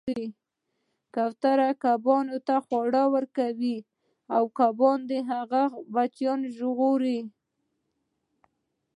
[1.13, 3.77] کوترې کبانو ته خواړه ورکول
[4.35, 7.25] او کبانو د هغې بچیان وژغورل